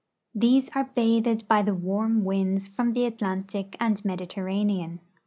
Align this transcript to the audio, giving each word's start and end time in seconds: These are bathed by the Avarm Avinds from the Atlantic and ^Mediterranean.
These 0.33 0.71
are 0.73 0.89
bathed 0.95 1.47
by 1.47 1.61
the 1.61 1.75
Avarm 1.75 2.23
Avinds 2.23 2.67
from 2.67 2.93
the 2.93 3.05
Atlantic 3.05 3.77
and 3.79 3.97
^Mediterranean. 3.97 4.97